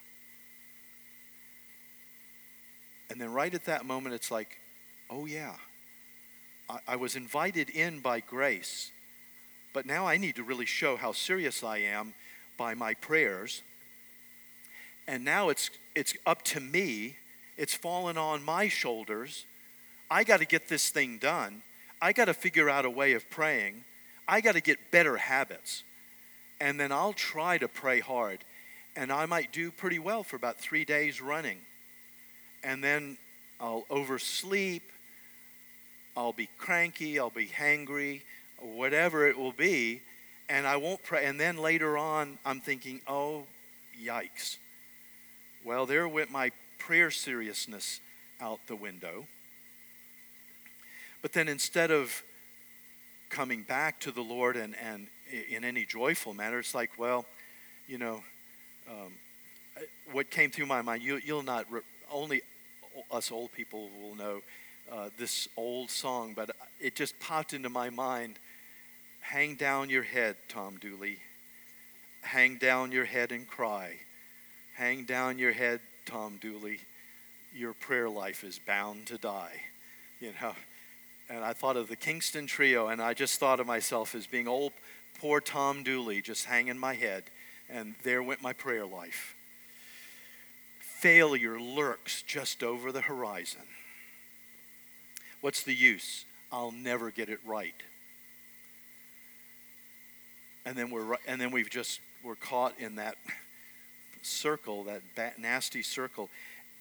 [3.10, 4.58] And then right at that moment, it's like,
[5.08, 5.54] oh, yeah,
[6.86, 8.90] I, was invited in by grace,
[9.72, 12.14] but now I need to really show how serious I am
[12.58, 13.62] by my prayers.
[15.06, 17.16] And now it's, it's up to me,
[17.56, 19.46] it's fallen on my shoulders.
[20.10, 21.62] I got to get this thing done.
[22.00, 23.84] I got to figure out a way of praying.
[24.26, 25.84] I got to get better habits.
[26.60, 28.44] And then I'll try to pray hard.
[28.94, 31.58] And I might do pretty well for about three days running.
[32.62, 33.16] And then
[33.60, 34.82] I'll oversleep.
[36.18, 37.20] I'll be cranky.
[37.20, 38.22] I'll be hangry,
[38.58, 40.02] whatever it will be.
[40.48, 41.26] And I won't pray.
[41.26, 43.44] And then later on, I'm thinking, oh,
[44.04, 44.56] yikes.
[45.64, 48.00] Well, there went my prayer seriousness
[48.40, 49.28] out the window.
[51.22, 52.24] But then instead of
[53.30, 55.06] coming back to the Lord and, and
[55.48, 57.26] in any joyful manner, it's like, well,
[57.86, 58.24] you know,
[58.90, 59.12] um,
[60.10, 62.42] what came through my mind, you, will not, re- only
[63.08, 64.40] us old people will know
[64.90, 68.38] uh, this old song, but it just popped into my mind.
[69.20, 71.18] Hang down your head, Tom Dooley.
[72.22, 73.94] Hang down your head and cry.
[74.74, 76.80] Hang down your head, Tom Dooley.
[77.54, 79.60] Your prayer life is bound to die.
[80.20, 80.52] You know,
[81.28, 84.48] and I thought of the Kingston Trio, and I just thought of myself as being
[84.48, 84.72] old,
[85.20, 87.24] poor Tom Dooley just hanging my head,
[87.68, 89.34] and there went my prayer life.
[90.80, 93.62] Failure lurks just over the horizon.
[95.40, 96.24] What's the use?
[96.50, 97.74] I'll never get it right.
[100.64, 103.16] And then we're and then we've just we're caught in that
[104.22, 106.28] circle, that nasty circle.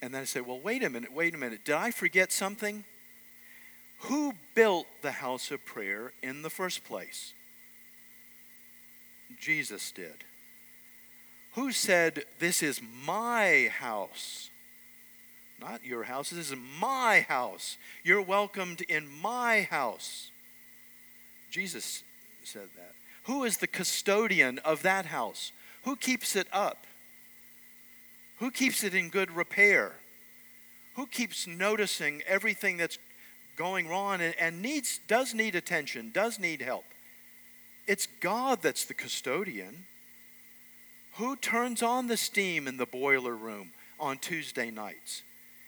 [0.01, 1.65] And then I say, well, wait a minute, wait a minute.
[1.65, 2.83] Did I forget something?
[4.01, 7.33] Who built the house of prayer in the first place?
[9.39, 10.23] Jesus did.
[11.53, 14.51] Who said, This is my house?
[15.59, 17.77] Not your house, this is my house.
[18.03, 20.31] You're welcomed in my house.
[21.49, 22.03] Jesus
[22.43, 22.93] said that.
[23.23, 25.51] Who is the custodian of that house?
[25.83, 26.85] Who keeps it up?
[28.37, 29.93] Who keeps it in good repair?
[30.95, 32.99] Who keeps noticing everything that's
[33.57, 36.85] going wrong and, and needs, does need attention, does need help.
[37.87, 39.85] It's God that's the custodian.
[41.15, 45.23] Who turns on the steam in the boiler room on Tuesday nights?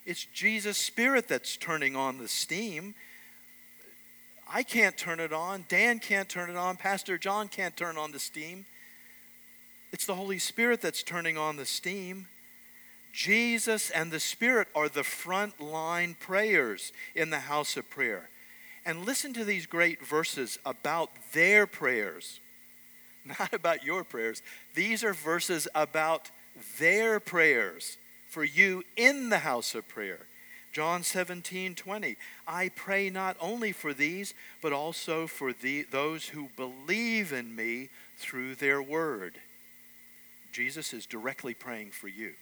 [0.10, 2.96] It's Jesus' Spirit that's turning on the steam.
[4.52, 5.66] I can't turn it on.
[5.70, 6.78] Dan can't turn it on.
[6.78, 8.66] Pastor John can't turn on the steam.
[9.92, 12.28] It's the Holy Spirit that's turning on the steam.
[13.14, 18.32] Jesus and the Spirit are the front line prayers in the house of prayer.
[18.88, 22.40] And listen to these great verses about their prayers,
[23.40, 24.42] not about your prayers.
[24.74, 26.32] These are verses about
[26.80, 27.99] their prayers
[28.30, 30.20] for you in the house of prayer.
[30.72, 32.16] John 17, 20.
[32.48, 37.90] I pray not only for these, but also for the, those who believe in me
[38.18, 39.40] through their word.
[40.52, 42.34] Jesus is directly praying for you.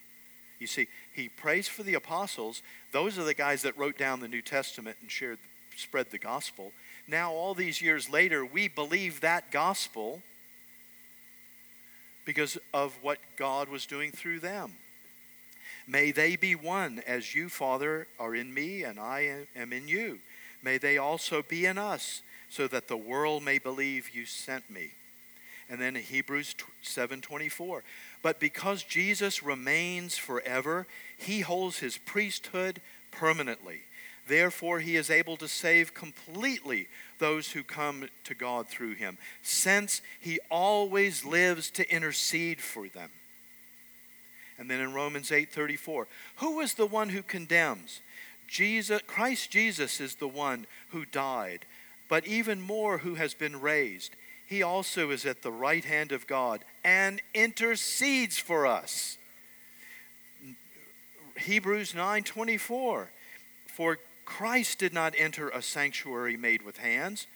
[0.58, 2.62] You see, he prays for the apostles.
[2.92, 5.38] Those are the guys that wrote down the New Testament and shared,
[5.76, 6.72] spread the gospel.
[7.06, 10.20] Now, all these years later, we believe that gospel
[12.26, 14.72] because of what God was doing through them.
[15.88, 20.20] May they be one as you, Father, are in me and I am in you.
[20.62, 22.20] May they also be in us,
[22.50, 24.92] so that the world may believe you sent me.
[25.70, 27.82] And then Hebrews 7:24.
[28.20, 33.80] But because Jesus remains forever, he holds his priesthood permanently.
[34.26, 40.02] Therefore, he is able to save completely those who come to God through him, since
[40.20, 43.10] he always lives to intercede for them.
[44.58, 48.00] And then in Romans 8:34, who is the one who condemns?
[48.46, 51.66] Jesus Christ Jesus is the one who died,
[52.08, 54.16] but even more who has been raised
[54.48, 59.18] he also is at the right hand of God and intercedes for us.
[61.36, 63.10] Hebrews 9:24
[63.66, 67.26] For Christ did not enter a sanctuary made with hands.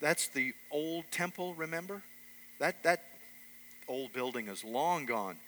[0.00, 2.02] That's the old temple, remember?
[2.58, 3.04] That that
[3.86, 5.38] old building is long gone.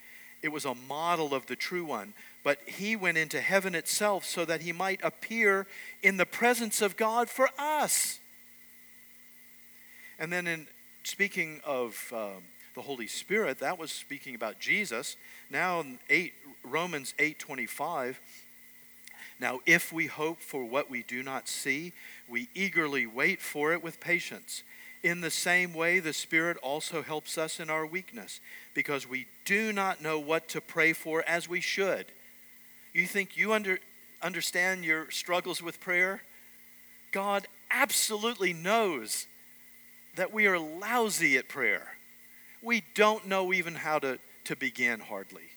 [0.43, 4.45] It was a model of the true one, but he went into heaven itself so
[4.45, 5.67] that he might appear
[6.03, 8.21] in the presence of God for us.
[10.19, 10.67] And then in
[11.03, 12.43] speaking of um,
[12.75, 15.17] the Holy Spirit, that was speaking about Jesus.
[15.51, 18.17] Now, in eight, Romans 8:25.
[19.39, 21.95] Now, if we hope for what we do not see,
[22.29, 24.63] we eagerly wait for it with patience.
[25.03, 28.41] In the same way, the Spirit also helps us in our weakness,
[28.75, 32.07] because we do not know what to pray for as we should.
[32.93, 33.79] You think you under,
[34.21, 36.23] understand your struggles with prayer?
[37.13, 39.27] God absolutely knows
[40.17, 41.95] that we are lousy at prayer.
[42.63, 45.49] We don't know even how to, to begin, hardly.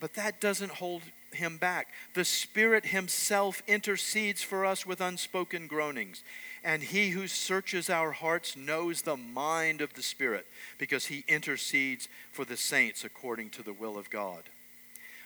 [0.00, 1.02] But that doesn't hold
[1.34, 1.88] him back.
[2.14, 6.22] The Spirit Himself intercedes for us with unspoken groanings.
[6.64, 10.46] And He who searches our hearts knows the mind of the Spirit
[10.78, 14.44] because He intercedes for the saints according to the will of God.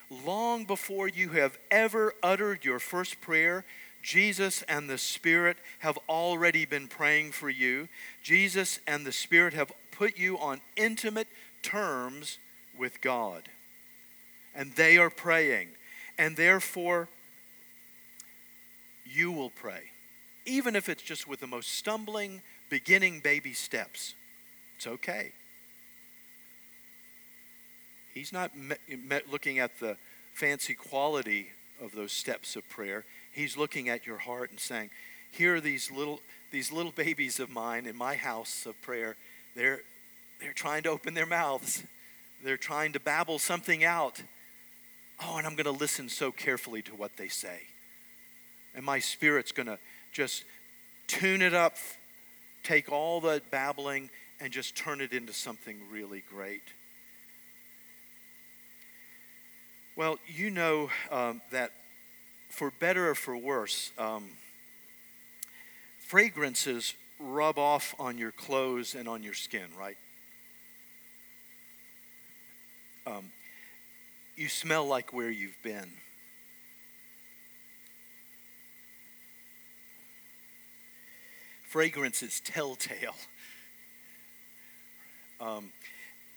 [0.09, 3.65] Long before you have ever uttered your first prayer,
[4.01, 7.89] Jesus and the Spirit have already been praying for you.
[8.23, 11.27] Jesus and the Spirit have put you on intimate
[11.61, 12.37] terms
[12.77, 13.49] with God.
[14.55, 15.69] And they are praying
[16.17, 17.09] and therefore
[19.05, 19.83] you will pray,
[20.45, 24.15] even if it's just with the most stumbling, beginning baby steps.
[24.75, 25.31] It's okay.
[28.13, 28.51] He's not
[29.29, 29.97] looking at the
[30.33, 31.51] fancy quality
[31.81, 33.05] of those steps of prayer.
[33.31, 34.89] He's looking at your heart and saying,
[35.31, 39.17] "Here are these little these little babies of mine in my house of prayer.
[39.55, 39.81] They're
[40.39, 41.83] they're trying to open their mouths.
[42.43, 44.21] They're trying to babble something out.
[45.21, 47.61] Oh, and I'm going to listen so carefully to what they say.
[48.75, 49.79] And my spirit's going to
[50.11, 50.43] just
[51.07, 51.75] tune it up,
[52.63, 54.09] take all the babbling,
[54.39, 56.61] and just turn it into something really great.
[59.95, 61.71] Well, you know um, that
[62.49, 64.29] for better or for worse, um,
[65.97, 69.97] fragrances rub off on your clothes and on your skin, right?
[73.07, 73.31] Um,
[74.37, 75.91] you smell like where you've been.
[81.63, 83.15] Fragrance is telltale.
[85.41, 85.71] Um,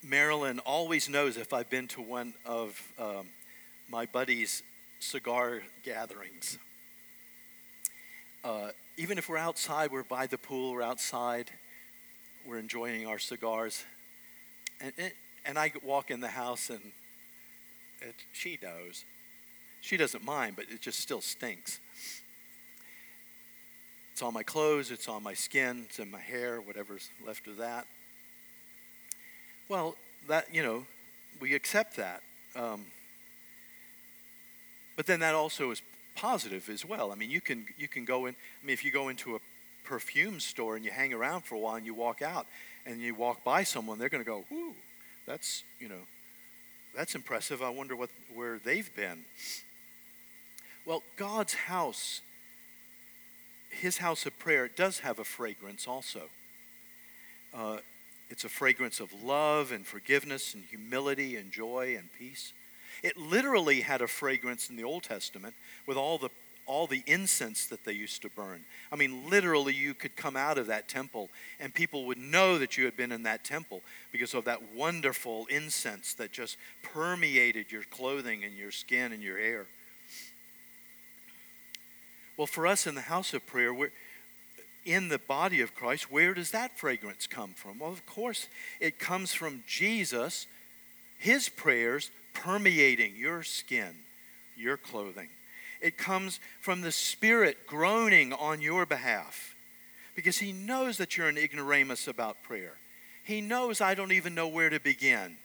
[0.03, 3.29] Marilyn always knows if I've been to one of um,
[3.89, 4.63] my buddy's
[4.99, 6.59] cigar gatherings.
[8.43, 11.51] Uh, even if we're outside, we're by the pool, we're outside,
[12.47, 13.85] we're enjoying our cigars.
[14.81, 14.93] And,
[15.45, 16.93] and I walk in the house and
[18.01, 19.05] it, she knows.
[19.81, 21.81] She doesn't mind, but it just still stinks.
[24.13, 27.57] It's on my clothes, it's on my skin, it's in my hair, whatever's left of
[27.57, 27.87] that.
[29.69, 29.97] Well,
[30.29, 30.85] that, you know,
[31.41, 32.23] we accept that.
[32.55, 32.87] Um,
[34.97, 35.81] but then that also is
[36.15, 37.13] positive as well.
[37.13, 38.35] I mean, you can you can go in.
[38.63, 39.39] I mean, if you go into a
[39.85, 42.47] perfume store and you hang around for a while and you walk out
[42.85, 44.75] and you walk by someone, they're going to go, "Whoo,
[45.27, 46.03] that's you know,
[46.95, 47.63] that's impressive.
[47.63, 49.25] I wonder what, where they've been.
[50.85, 52.21] Well, God's house,
[53.71, 56.23] his house of prayer, does have a fragrance also.
[57.55, 57.79] Uh,
[58.29, 62.53] it's a fragrance of love and forgiveness and humility and joy and peace.
[63.03, 65.55] It literally had a fragrance in the Old Testament
[65.87, 66.31] with all the
[66.71, 68.63] all the incense that they used to burn.
[68.93, 72.79] I mean, literally, you could come out of that temple and people would know that
[72.79, 77.83] you had been in that temple because of that wonderful incense that just permeated your
[77.83, 79.67] clothing and your skin and your hair.
[82.37, 83.91] Well, for us in the house of prayer, we're
[84.85, 87.81] in the body of Christ, where does that fragrance come from?
[87.81, 88.47] Well, of course,
[88.79, 90.47] it comes from Jesus,
[91.19, 93.91] his prayers permeating your skin,
[94.57, 95.29] your clothing.
[95.81, 99.55] It comes from the Spirit groaning on your behalf
[100.15, 102.75] because He knows that you're an ignoramus about prayer.
[103.25, 105.37] He knows I don't even know where to begin.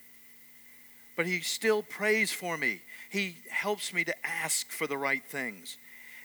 [1.15, 2.81] But He still prays for me.
[3.09, 5.77] He helps me to ask for the right things.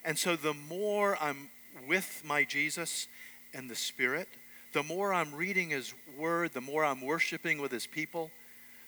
[0.04, 1.50] And so the more I'm
[1.86, 3.06] with my Jesus
[3.54, 4.28] and the Spirit,
[4.72, 8.30] the more I'm reading His Word, the more I'm worshiping with His people,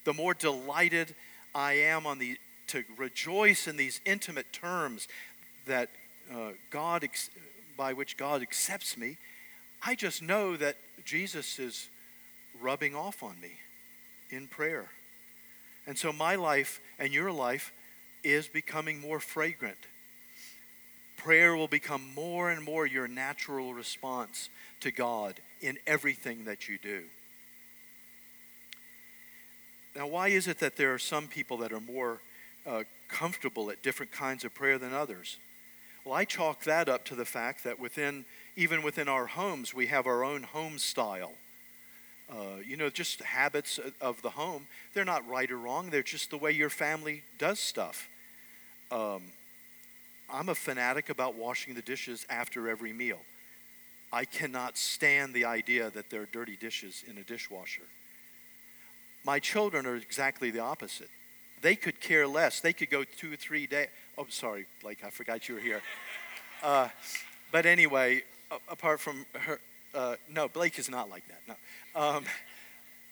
[0.04, 1.14] the more delighted
[1.54, 2.38] I am on the
[2.68, 5.08] to rejoice in these intimate terms
[5.66, 5.90] that
[6.32, 7.06] uh, God,
[7.76, 9.18] by which God accepts me,
[9.84, 11.90] I just know that Jesus is
[12.60, 13.52] rubbing off on me
[14.30, 14.90] in prayer.
[15.86, 17.72] And so my life and your life
[18.22, 19.78] is becoming more fragrant.
[21.16, 24.48] Prayer will become more and more your natural response
[24.80, 27.04] to God in everything that you do.
[29.94, 32.20] Now, why is it that there are some people that are more
[32.66, 35.38] uh, comfortable at different kinds of prayer than others.
[36.04, 38.24] Well, I chalk that up to the fact that within,
[38.56, 41.32] even within our homes, we have our own home style.
[42.30, 44.66] Uh, you know, just habits of the home.
[44.94, 45.90] They're not right or wrong.
[45.90, 48.08] They're just the way your family does stuff.
[48.90, 49.22] Um,
[50.32, 53.20] I'm a fanatic about washing the dishes after every meal.
[54.12, 57.82] I cannot stand the idea that there are dirty dishes in a dishwasher.
[59.24, 61.10] My children are exactly the opposite.
[61.62, 62.60] They could care less.
[62.60, 63.88] They could go two or three days.
[64.18, 65.80] Oh, sorry, Blake, I forgot you were here.
[66.64, 66.88] Uh,
[67.50, 68.22] but anyway,
[68.68, 69.58] apart from her,
[69.96, 71.40] uh, no, Blake is not like that.
[71.48, 72.00] No.
[72.00, 72.24] Um,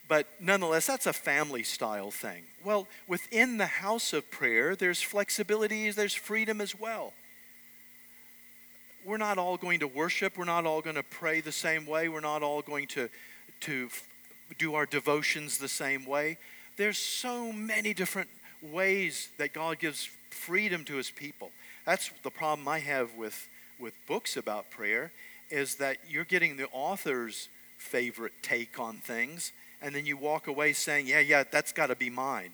[0.06, 2.44] but nonetheless, that's a family style thing.
[2.64, 7.12] Well, within the house of prayer, there's flexibility, there's freedom as well.
[9.04, 12.08] We're not all going to worship, we're not all going to pray the same way,
[12.08, 13.08] we're not all going to,
[13.62, 13.88] to
[14.58, 16.38] do our devotions the same way.
[16.76, 18.28] There's so many different
[18.62, 21.50] ways that God gives freedom to his people.
[21.86, 23.48] That's the problem I have with,
[23.78, 25.12] with books about prayer
[25.50, 27.48] is that you're getting the author's
[27.78, 29.52] favorite take on things,
[29.82, 32.52] and then you walk away saying, Yeah, yeah, that's got to be mine.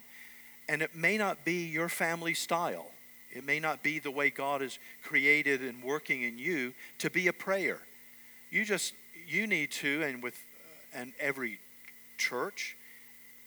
[0.68, 2.90] And it may not be your family style.
[3.30, 7.28] It may not be the way God has created and working in you to be
[7.28, 7.78] a prayer.
[8.50, 8.94] You just
[9.26, 10.38] you need to, and with
[10.94, 11.58] and every
[12.16, 12.76] church,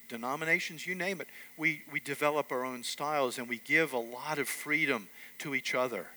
[0.10, 4.40] denominations, you name it, we, we develop our own styles and we give a lot
[4.40, 5.08] of freedom
[5.38, 6.08] to each other.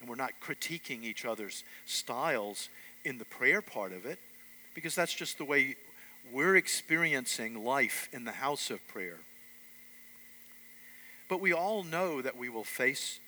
[0.00, 2.68] And we're not critiquing each other's styles
[3.04, 4.18] in the prayer part of it,
[4.74, 5.76] because that's just the way
[6.32, 9.18] we're experiencing life in the house of prayer.
[11.28, 13.20] But we all know that we will face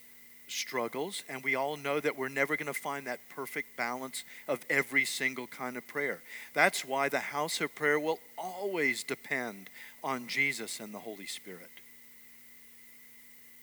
[0.47, 4.65] struggles, and we all know that we're never going to find that perfect balance of
[4.69, 6.21] every single kind of prayer.
[6.53, 9.69] That's why the house of prayer will always depend
[10.03, 11.69] on Jesus and the Holy Spirit.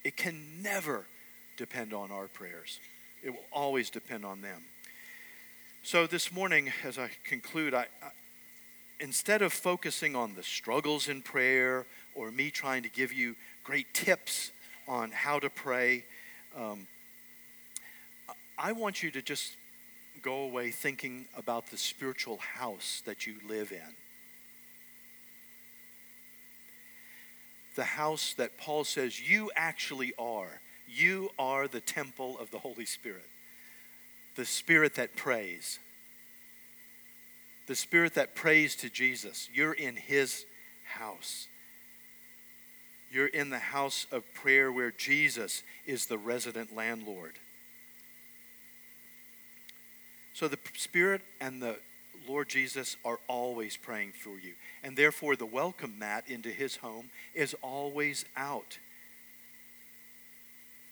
[0.05, 1.07] It can never
[1.57, 2.81] depend on our prayers,
[3.23, 4.65] it will always depend on them.
[5.83, 8.11] So, this morning, as I conclude, I, I,
[9.01, 13.93] instead of focusing on the struggles in prayer or me trying to give you great
[13.93, 14.51] tips
[14.89, 16.05] on how to pray,
[16.57, 16.87] um,
[18.57, 19.57] I want you to just
[20.23, 24.04] go away thinking about the spiritual house that you live in.
[27.75, 30.61] The house that Paul says you actually are.
[30.87, 33.29] You are the temple of the Holy Spirit,
[34.37, 35.81] the Spirit that prays,
[37.67, 39.49] the Spirit that prays to Jesus.
[39.53, 40.45] You're in His
[40.85, 41.49] house.
[43.11, 47.39] You're in the house of prayer where Jesus is the resident landlord.
[50.33, 51.79] So the Spirit and the
[52.29, 54.55] Lord Jesus are always praying for you.
[54.83, 58.79] And therefore, the welcome mat into his home is always out.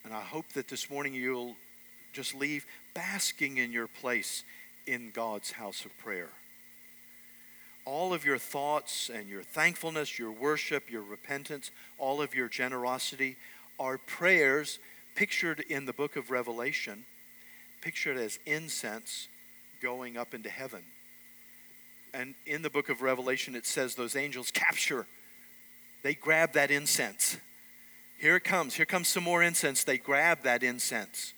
[0.04, 1.56] And I hope that this morning you'll
[2.12, 4.44] just leave basking in your place
[4.86, 6.30] in God's house of prayer
[7.84, 13.36] all of your thoughts and your thankfulness, your worship, your repentance, all of your generosity
[13.78, 14.78] are prayers
[15.14, 17.04] pictured in the book of Revelation,
[17.80, 19.28] pictured as incense
[19.80, 20.82] going up into heaven.
[22.14, 25.06] And in the book of Revelation, it says those angels capture,
[26.02, 27.38] they grab that incense.
[28.18, 28.74] Here it comes.
[28.74, 29.82] Here comes some more incense.
[29.82, 31.32] They grab that incense.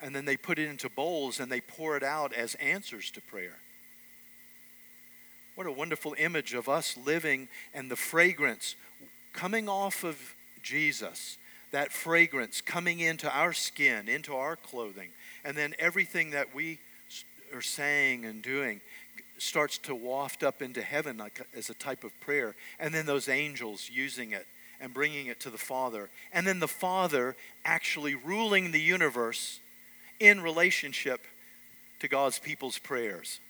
[0.00, 3.20] And then they put it into bowls and they pour it out as answers to
[3.20, 3.56] prayer.
[5.54, 8.76] What a wonderful image of us living and the fragrance
[9.32, 11.36] coming off of Jesus,
[11.72, 15.10] that fragrance coming into our skin, into our clothing,
[15.44, 16.78] and then everything that we
[17.52, 18.80] are saying and doing
[19.38, 23.28] starts to waft up into heaven like as a type of prayer, and then those
[23.28, 24.46] angels using it
[24.80, 29.60] and bringing it to the Father, and then the Father actually ruling the universe
[30.20, 31.24] in relationship
[32.00, 33.40] to God's people's prayers.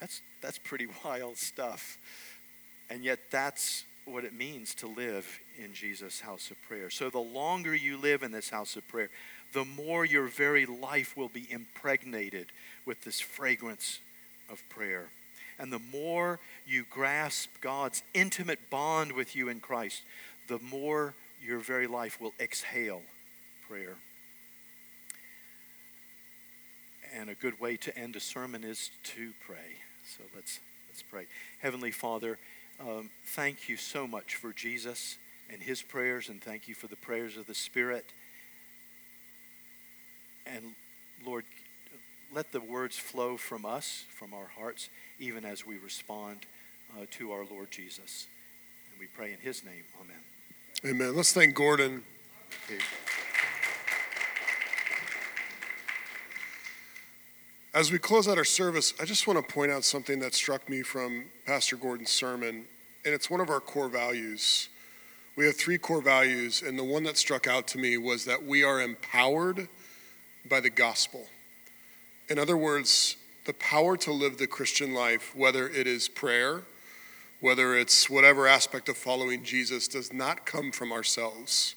[0.00, 1.98] That's, that's pretty wild stuff.
[2.90, 6.90] And yet, that's what it means to live in Jesus' house of prayer.
[6.90, 9.08] So, the longer you live in this house of prayer,
[9.54, 12.48] the more your very life will be impregnated
[12.84, 14.00] with this fragrance
[14.50, 15.08] of prayer.
[15.58, 20.02] And the more you grasp God's intimate bond with you in Christ,
[20.48, 23.02] the more your very life will exhale
[23.68, 23.94] prayer.
[27.14, 29.78] And a good way to end a sermon is to pray.
[30.04, 31.26] So let's, let's pray.
[31.60, 32.38] Heavenly Father,
[32.80, 35.16] um, thank you so much for Jesus
[35.48, 38.06] and his prayers, and thank you for the prayers of the Spirit.
[40.46, 40.74] And
[41.24, 41.44] Lord,
[42.32, 46.46] let the words flow from us, from our hearts, even as we respond
[46.96, 48.26] uh, to our Lord Jesus.
[48.90, 49.84] And we pray in his name.
[50.00, 50.16] Amen.
[50.84, 51.16] Amen.
[51.16, 52.02] Let's thank Gordon.
[52.66, 52.82] Okay.
[57.72, 60.68] As we close out our service, I just want to point out something that struck
[60.68, 62.66] me from Pastor Gordon's sermon,
[63.04, 64.68] and it's one of our core values.
[65.34, 68.44] We have three core values, and the one that struck out to me was that
[68.44, 69.68] we are empowered
[70.48, 71.26] by the gospel.
[72.28, 76.62] In other words, the power to live the Christian life, whether it is prayer,
[77.40, 81.74] whether it's whatever aspect of following Jesus, does not come from ourselves.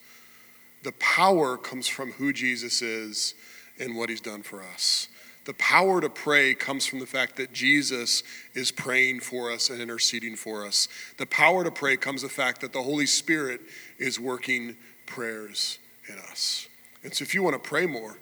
[0.83, 3.35] The power comes from who Jesus is
[3.79, 5.09] and what he's done for us.
[5.43, 9.81] The power to pray comes from the fact that Jesus is praying for us and
[9.81, 10.89] interceding for us.
[11.17, 13.61] The power to pray comes the fact that the Holy Spirit
[13.97, 16.67] is working prayers in us.
[17.03, 18.17] And so if you want to pray more,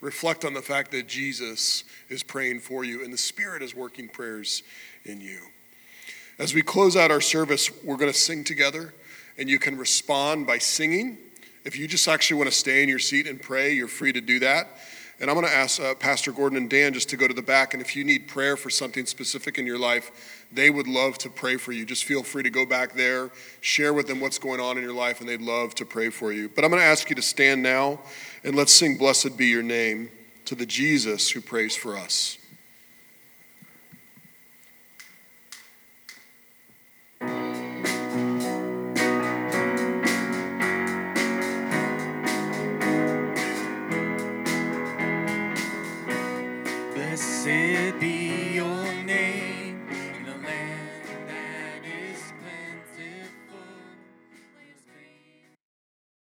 [0.00, 4.08] reflect on the fact that Jesus is praying for you and the Spirit is working
[4.08, 4.62] prayers
[5.04, 5.38] in you.
[6.38, 8.94] As we close out our service, we're going to sing together,
[9.36, 11.18] and you can respond by singing.
[11.64, 14.22] If you just actually want to stay in your seat and pray, you're free to
[14.22, 14.68] do that.
[15.20, 17.42] And I'm going to ask uh, Pastor Gordon and Dan just to go to the
[17.42, 17.74] back.
[17.74, 21.28] And if you need prayer for something specific in your life, they would love to
[21.28, 21.84] pray for you.
[21.84, 24.94] Just feel free to go back there, share with them what's going on in your
[24.94, 26.48] life, and they'd love to pray for you.
[26.48, 28.00] But I'm going to ask you to stand now
[28.44, 30.08] and let's sing Blessed Be Your Name
[30.46, 32.38] to the Jesus who prays for us.